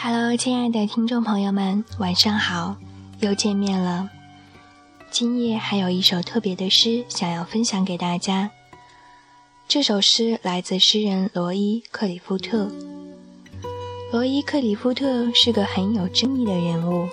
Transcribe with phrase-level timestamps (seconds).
[0.00, 2.76] Hello，亲爱的听众朋友们，晚上好，
[3.18, 4.08] 又见面了。
[5.10, 8.48] 今夜还有一首特别的诗想要分享给大家。
[9.66, 12.70] 这首诗来自诗人罗伊·克里夫特。
[14.12, 17.08] 罗伊·克里夫特是个很有争议的人物，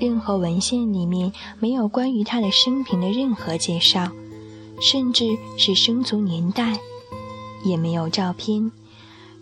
[0.00, 4.10] 任何文献里面没有关于他的生平的任何介绍，
[4.80, 6.76] 甚至是生卒年代，
[7.64, 8.72] 也没有照片。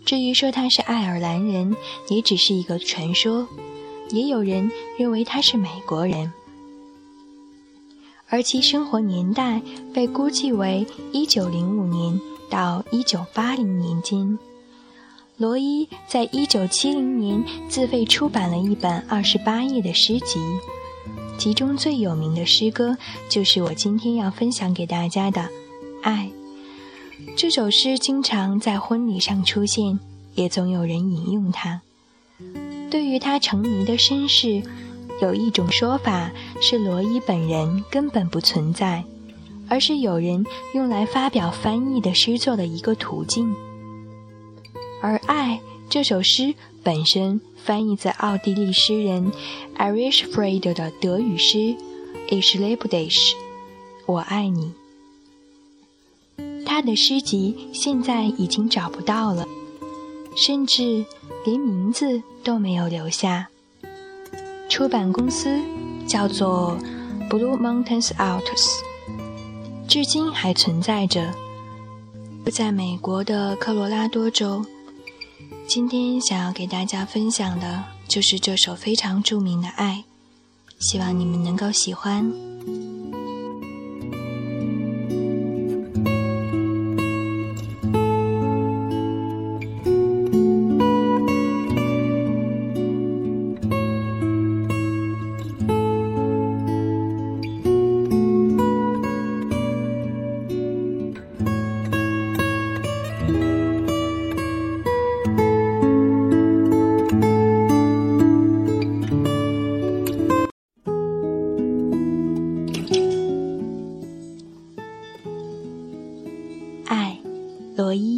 [0.05, 1.75] 至于说他是爱尔兰人，
[2.09, 3.47] 也只是一个传说。
[4.09, 6.33] 也有人认为他是美国人，
[8.27, 9.61] 而其生活年代
[9.93, 12.19] 被估计为1905年
[12.49, 14.37] 到1980年间。
[15.37, 20.39] 罗伊在1970年自费出版了一本28页的诗集，
[21.37, 22.97] 其中最有名的诗歌
[23.29, 25.41] 就是我今天要分享给大家的
[26.03, 26.29] 《爱》。
[27.35, 29.99] 这首诗经常在婚礼上出现，
[30.35, 31.81] 也总有人引用它。
[32.89, 34.61] 对于他成谜的身世，
[35.21, 39.03] 有一种说法是罗伊本人根本不存在，
[39.69, 43.53] 而是有人用来发表翻译的诗作的一个途径。
[45.01, 49.31] 而《爱》这首诗本身翻译自奥地利诗人
[49.77, 51.75] Erich Fried 的德语诗
[52.29, 53.33] Ich liebe dich，
[54.05, 54.80] 我爱你。
[56.81, 59.45] 他的诗集现在已经找不到了，
[60.35, 61.05] 甚至
[61.45, 63.47] 连名字都没有留下。
[64.67, 65.59] 出版公司
[66.07, 66.75] 叫做
[67.29, 68.79] Blue Mountains Arts，
[69.87, 71.31] 至今还存在着，
[72.51, 74.65] 在美国的科罗拉多州。
[75.67, 80.03] 今天想要给大家分享的就是这首非常著名的《爱》，
[80.83, 82.33] 希望你们能够喜欢。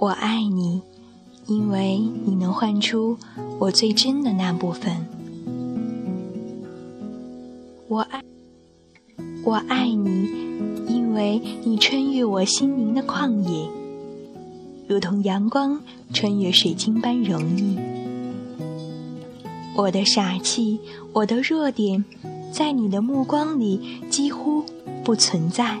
[0.00, 0.80] 我爱你，
[1.48, 3.18] 因为你能唤出
[3.58, 5.04] 我最真的那部分。
[7.88, 8.22] 我爱，
[9.42, 10.28] 我爱你，
[10.86, 13.68] 因为你穿越我心灵的旷野，
[14.86, 15.80] 如同阳光
[16.12, 17.76] 穿越水晶般容易。
[19.74, 20.78] 我的傻气，
[21.12, 22.04] 我的弱点，
[22.52, 24.62] 在你的目光里几乎
[25.02, 25.80] 不存在。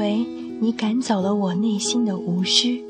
[0.00, 0.26] 为
[0.60, 2.82] 你赶走了我内心的无需，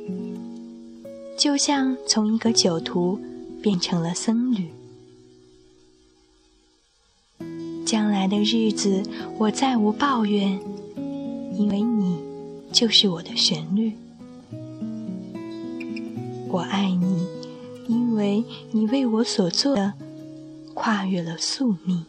[1.37, 3.19] 就像从一个酒徒
[3.60, 4.71] 变成了僧侣。
[7.84, 9.03] 将来的日子，
[9.38, 10.60] 我再无抱怨，
[11.59, 12.16] 因为你
[12.72, 13.92] 就是我的旋律。
[16.48, 17.27] 我爱你，
[17.89, 19.95] 因为你为我所做的
[20.74, 22.04] 跨越了宿命，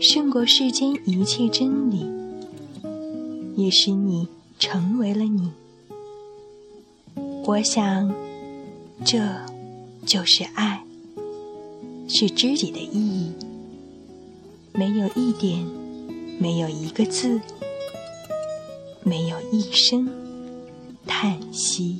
[0.00, 2.17] 胜过世间一切真理。
[3.58, 5.50] 也使你成为了你。
[7.44, 8.14] 我想，
[9.04, 9.18] 这
[10.06, 10.84] 就是爱，
[12.08, 13.32] 是知己的意义。
[14.72, 15.66] 没有一点，
[16.38, 17.40] 没有一个字，
[19.02, 20.08] 没有一声
[21.04, 21.96] 叹息。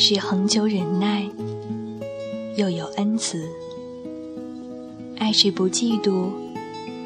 [0.00, 1.28] 是恒久忍耐，
[2.56, 3.48] 又有恩慈。
[5.18, 6.28] 爱是不嫉妒，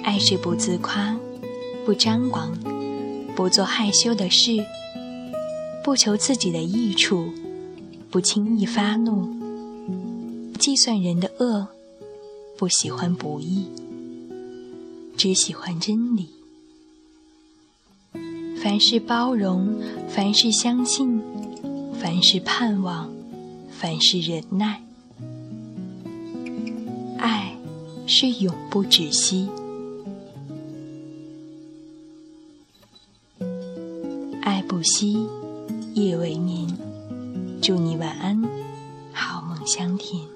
[0.03, 1.17] 爱是不自夸，
[1.87, 2.53] 不张狂，
[3.35, 4.63] 不做害羞的事，
[5.83, 7.31] 不求自己的益处，
[8.11, 9.23] 不轻易发怒，
[10.53, 11.67] 不计算人的恶，
[12.59, 13.69] 不喜欢不义，
[15.17, 16.29] 只喜欢真理。
[18.63, 19.81] 凡事包容，
[20.11, 21.23] 凡事相信，
[22.03, 23.09] 凡是盼望，
[23.71, 24.83] 凡是忍耐。
[27.17, 27.57] 爱
[28.09, 29.49] 是永不止息。
[34.43, 35.29] 爱不息，
[35.95, 36.77] 夜未眠。
[37.63, 38.43] 祝你晚安，
[39.13, 40.32] 好梦香甜。